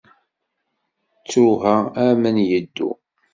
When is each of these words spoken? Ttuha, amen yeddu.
Ttuha, 1.19 1.75
amen 2.05 2.37
yeddu. 2.49 2.89